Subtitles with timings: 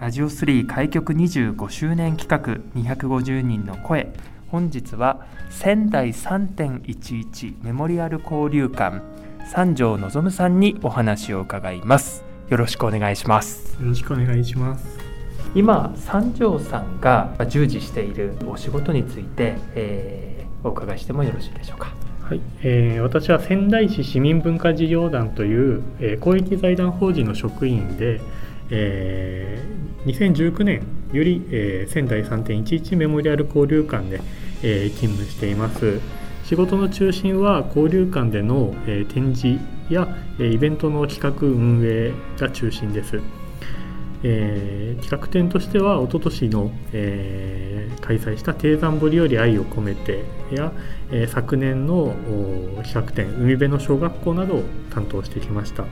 [0.00, 4.10] ラジオ3開局25周年企画250人の声。
[4.48, 9.02] 本日は仙台3.11メモリアル交流館。
[9.52, 12.24] 三条望さんにお話を伺います。
[12.48, 13.76] よろしくお願いします。
[13.78, 14.98] よろしくお願いします。
[15.54, 21.92] 今三条さんが従事しているお仕事について、えー、お伺いしてもよろしいでしょうか。
[22.22, 28.22] はい、えー、私は仙台市市民文化事業団という、えー、公益財団法人の職員で、
[28.70, 30.82] えー、2019年
[31.12, 34.20] より、えー、仙台3.11メモリアル交流館で、
[34.62, 36.00] えー、勤務しています。
[36.50, 40.08] 仕事の中心は交流館での、えー、展示や、
[40.40, 43.20] えー、イベントの企画運営が中心です、
[44.24, 50.72] えー、企画展としてはおととしの、えー、開催した低山堀より愛を込めてや、
[51.12, 52.16] えー、昨年の
[52.82, 55.84] 企画展海辺の小学校などを担当してきました。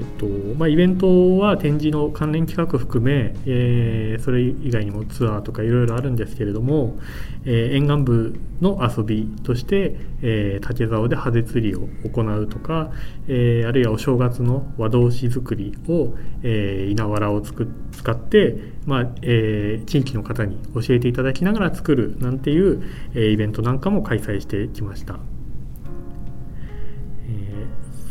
[0.00, 0.26] えっと
[0.56, 6.98] まあ、イベントは展示の関連企画含め、えー、それ以外にもツアーとかいろいろあるんですけれども、
[7.44, 12.90] えー、沿岸部の遊びとして、えー、竹竿でハゼ釣りを行うとか、
[13.28, 22.82] え、あるいはお正月の和同士作りを、え、稲わらをつく使って、まあえ、地域の方に教えていただきながら作るなんていう、
[23.14, 25.18] え、イベントなんかも開催してきました。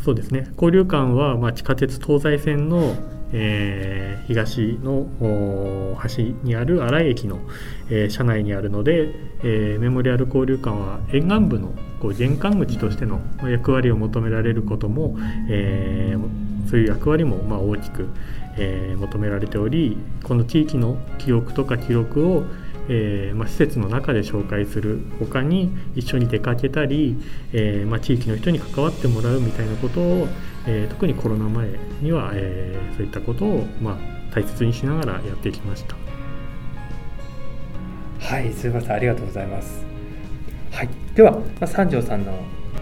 [0.03, 0.47] そうですね。
[0.55, 2.95] 交流館は、まあ、地下鉄東西線の、
[3.33, 7.39] えー、東の端にある新井駅の、
[7.89, 9.13] えー、車内にあるので、
[9.43, 15.17] えー、メモリアル交流館は沿岸部のこう玄関口としての役割を求められることも、
[15.49, 18.09] えー、そういう役割もまあ大きく、
[18.57, 22.43] えー、求められておりこの地域の記憶とか記録を
[22.93, 27.15] えー、まあ、施設の中で紹介する他に一緒に出かけたり、
[27.53, 30.27] えー、まあ、地域の人に関わってもらうみたいなことを、
[30.67, 31.69] えー、特にコロナ前
[32.01, 35.95] には、えそういったことを、まあ、大切にしながらやってきました。
[38.19, 39.85] はいすみませんありがとうございます。
[40.71, 42.33] はいでは、まあ、三条さんの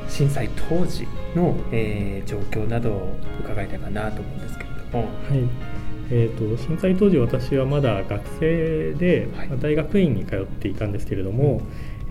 [0.08, 5.06] 震災当時の、え状況などを伺いたいかなと思うんですけれども。
[5.06, 5.79] はい
[6.12, 11.62] えーと、震災当時私はまだ学生で、はい、大学院に通っていたんですけれども、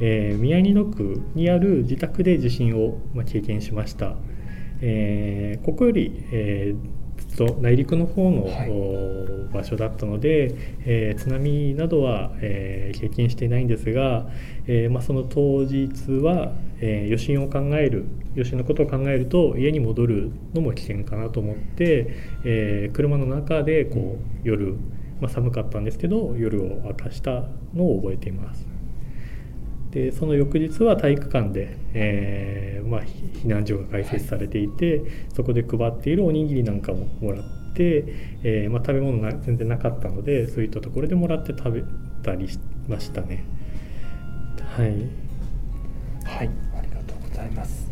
[0.00, 4.14] うん、えー、宮城野区にある自宅で地震を、まあ、経験しました、
[4.80, 6.97] えー、ここより、えー
[7.36, 14.26] と内陸の方の、はい、場所だったので、えー、津波などは、えー、経験していないんですが、
[14.66, 22.14] えーまあ、その当日は、えー、余震を考える余震のことを考えると家に戻るのも危険かなと思って、
[22.44, 24.74] えー、車の中でこう夜、
[25.20, 28.77] まあ、寒かったんですけど夜を明かしたのを覚えています。
[29.90, 37.42] でその翌日は体育館で、えーまあ、避難所が開設されていて、はい、そこで配っているおにぎりなんかももらっ
[37.74, 38.04] て、
[38.42, 41.84] えーまあ、食べ物が全然なかったのでそういったところでもらって食べ
[42.22, 43.44] たりしましたね。
[44.76, 44.90] はい、
[46.24, 47.88] はい、ありがとうございます。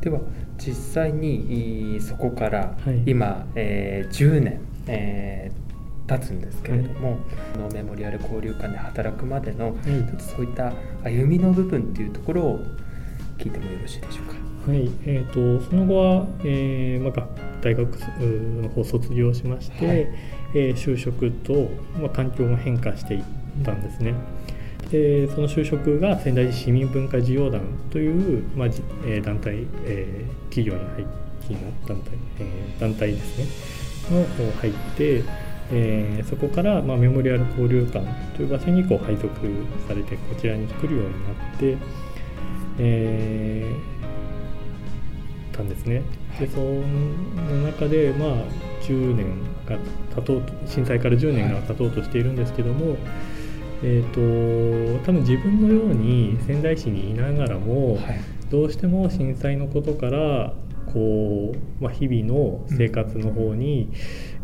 [0.00, 0.20] では
[0.58, 5.69] 実際にそこから今、はい、えー、10年、えー
[6.10, 7.18] 経つんですけれども、
[7.52, 10.72] このメモリアル交流館で働くまでの、ちょっとそういった
[11.04, 12.60] 歩みの部分っていうところを
[13.38, 14.34] 聞いてもよろしいでしょう
[14.66, 14.72] か？
[14.72, 14.90] はい。
[15.06, 17.28] えーと、その後は、えーまあ、
[17.62, 17.96] 大学
[18.62, 21.70] の方卒業しまして、はい、えー、就職と、
[22.00, 23.22] まあ、環境が変化していっ
[23.64, 24.14] たんですね。
[24.90, 28.68] でその就職が仙台市市民文化事業団という、まあ
[29.06, 31.10] えー、団体、えー、企業に入って
[31.86, 33.46] 団体,、えー、団体ですね。
[34.10, 35.22] の入って
[35.72, 38.04] えー、そこから、まあ、メモリアル交流館
[38.36, 39.28] という場所にこう配属
[39.86, 41.76] されてこちらに来るようになって、
[42.78, 46.02] えー、たんですね。
[46.38, 46.82] でその
[47.64, 48.28] 中で、まあ、
[48.82, 49.26] 10年
[49.66, 49.78] が
[50.14, 52.98] 経とうと震災から10年が経とうとしているんですけども、はい、
[53.82, 58.20] えーと、多分自分のように仙台市にいながらも、はい、
[58.50, 60.54] どうしても震災のことから
[60.92, 63.90] こう、まあ、日々の生活の方に、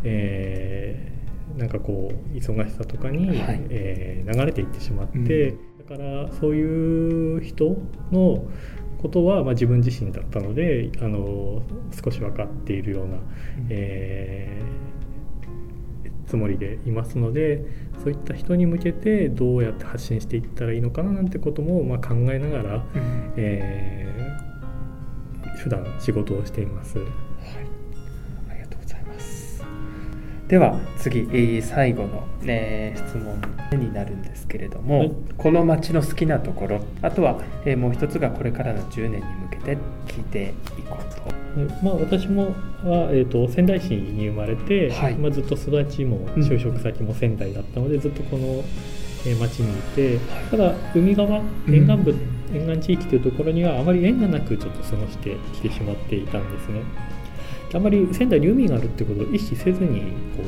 [0.03, 1.16] えー、
[1.57, 7.77] なんかこう忙しさとかに、はい、えー、流れていってしまって、うん、だからそういう人
[8.11, 8.47] の
[9.01, 11.61] ことは、まあ、自分自身だったのであの
[12.03, 13.21] 少し分かっているような、うん、
[13.69, 17.65] えー、つもりでいますので
[18.03, 26.97] そういった人に向けてどうやって発信していったらいいのかななんてことも、まあ、考えながら、うん、えー、普段仕事をしています。
[26.97, 27.07] はい、
[30.47, 33.41] では次最後の、ね、質問
[33.79, 39.77] になるんですけれども、はい、この町の好きなところあとは、えー、もう一つがこれからの10年に向けて
[40.07, 41.47] 聞いていこうと。
[41.83, 42.51] まあ、私も
[42.83, 48.63] は、えーと、仙台市に生まれて、はい、まあ、ずっと育ちも就職先も仙台だったので、うん、ずっとこの、
[49.25, 50.19] えー、町にいて、
[50.51, 56.83] ただ海側沿岸部、うん、沿岸地域というところにはあまり縁がなくちょっと過ごしてきてしまっていたんですね。
[57.73, 60.01] あまり仙台に海があるってことを意識せずに
[60.35, 60.47] こう、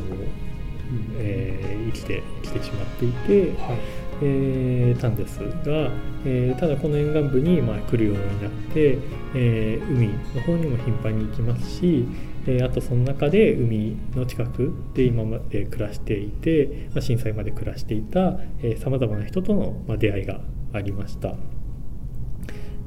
[1.17, 5.91] えー、生きてきてしまっていて、はいえー、たんですが、
[6.25, 8.97] えー、ただこの沿岸部にまあ来るようになって、
[9.35, 12.05] えー、海の方にも頻繁に行きますし、
[12.45, 18.39] えー、あとその中で海の近くで今まで暮らしていて、まあ、震災まで暮らしていた
[18.81, 20.41] さまざまな人との、まあ、出会いが
[20.73, 21.35] ありました。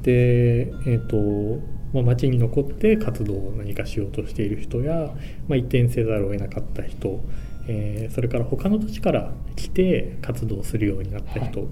[0.03, 5.15] で、えーとまあ、町に残って活動を何かしようとしている人や、
[5.49, 7.21] まあ、移転せざるを得なかった人
[7.69, 11.69] えー、それから他の土地から来て活動するようになった人、はい。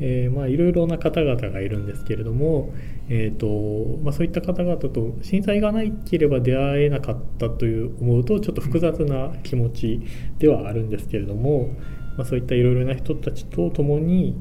[0.00, 2.74] えーまあ、いろいろな方々がいるんですけれども、
[3.08, 10.00] えーとまあ、そういった方々と震災がなければ出会えなかったという思うとちょっと複雑な気持ち
[10.38, 11.68] ではあるんですけれども、
[12.16, 14.34] まあ、そういったいろいろな人たちと共に、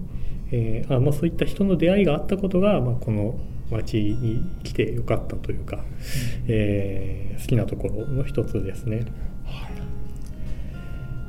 [0.52, 3.40] えーあまあ、そういった人の出会いがあったことが、まあ、この
[3.72, 5.84] 町に来てよかったというか、うん、
[6.48, 9.06] えー、好きなところの一つですね。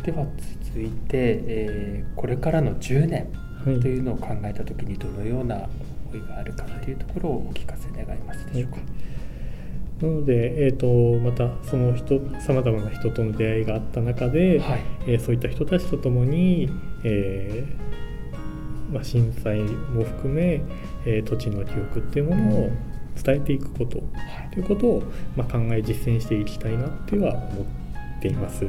[0.03, 0.27] では
[0.65, 3.29] 続いて、えー、これからの10年
[3.65, 5.69] というのを考えた時にどのような
[6.13, 8.79] 思いがあるかというところをお聞かせ願いますでしょうか。
[10.03, 16.69] なので、えーと、またその人さまざまな人との出会いがあった中で、はい、えー、そういった人たちと共に、
[17.05, 17.92] えー、
[18.93, 20.63] まあ、震災も含め、
[21.05, 22.71] えー、土地の記憶っていうものを
[23.23, 24.05] 伝えていくこと、は
[24.51, 25.03] い、ということを、
[25.37, 27.63] まあ、考え実践していきたいなっては思
[28.19, 28.67] っています。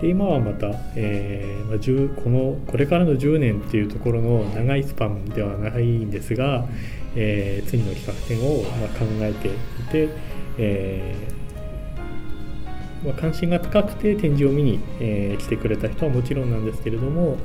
[0.00, 6.66] で今はまた、えーまあ、このこれからの10年っていうところの長いスパンではないんですが、
[7.14, 9.50] えー、次の企画展を、まあ、考えてい
[9.90, 10.08] て、
[10.58, 11.42] えー
[13.06, 17.36] まあ、関心が高くて展示を見に、えー、来てくれた人はもちろんなんですけれども、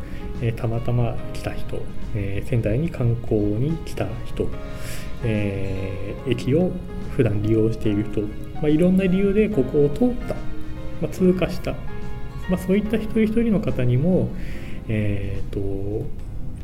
[0.41, 1.81] え、たまたま来た人、
[2.15, 4.47] え、仙台に観光に来た人、
[5.23, 6.71] え、駅を
[7.15, 8.21] 普段利用している人、
[8.55, 10.35] まあ、いろんな理由でここを通った、
[11.01, 11.75] まあ、通過した
[12.49, 14.29] まあ、そういった一人一人の方にも、
[14.87, 16.05] えーと、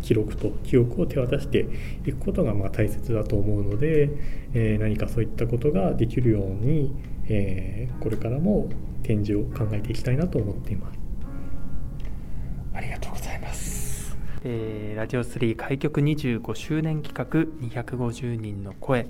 [0.01, 1.67] 記録と記憶を手渡して
[2.05, 4.09] いくことがま大切だと思うので、
[4.53, 6.93] えー、何かそういったことができるように、
[7.27, 8.69] えー、これからも
[9.03, 11.02] 展示を考えていきたいなと思っています。
[14.45, 17.25] えー、ラジオ3開局25周年企画
[17.67, 19.07] 250人の声。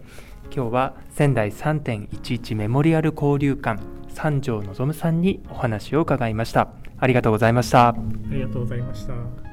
[0.54, 6.70] 今日は仙台3.11メモリアル交流館三条望さんにお話を伺いました。
[7.00, 7.90] ありがとうございました。
[7.90, 7.96] あ
[8.30, 9.53] りがとうございました。